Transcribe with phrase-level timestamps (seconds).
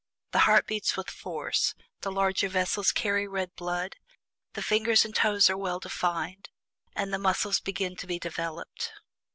[0.31, 3.97] The heart beats with force; the larger vessels carry red blood;
[4.53, 6.49] the fingers and toes are well defined,
[6.95, 8.93] and the muscles begin to be developed.